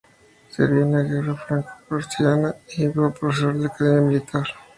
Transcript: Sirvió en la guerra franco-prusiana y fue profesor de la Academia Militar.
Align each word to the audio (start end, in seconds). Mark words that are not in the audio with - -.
Sirvió 0.49 0.81
en 0.81 0.93
la 0.93 1.03
guerra 1.03 1.35
franco-prusiana 1.35 2.55
y 2.75 2.87
fue 2.87 3.13
profesor 3.13 3.53
de 3.53 3.59
la 3.59 3.67
Academia 3.67 4.01
Militar. 4.01 4.47